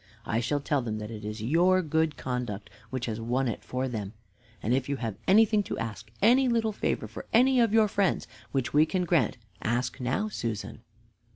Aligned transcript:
I 0.25 0.39
shall 0.39 0.59
tell 0.59 0.81
them 0.81 0.97
that 0.97 1.11
it 1.11 1.23
is 1.23 1.43
your 1.43 1.83
good 1.83 2.17
conduct 2.17 2.71
which 2.89 3.05
has 3.05 3.21
won 3.21 3.47
it 3.47 3.63
for 3.63 3.87
them; 3.87 4.13
and 4.59 4.73
if 4.73 4.89
you 4.89 4.95
have 4.95 5.15
anything 5.27 5.61
to 5.65 5.77
ask, 5.77 6.09
any 6.23 6.47
little 6.47 6.71
favor 6.73 7.07
for 7.07 7.27
any 7.33 7.59
of 7.59 7.71
your 7.71 7.87
friends, 7.87 8.25
which 8.51 8.73
we 8.73 8.87
can 8.87 9.05
grant, 9.05 9.37
ask 9.61 9.99
now, 10.01 10.27
Susan." 10.27 10.81